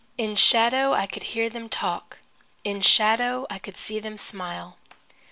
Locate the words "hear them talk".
1.21-2.17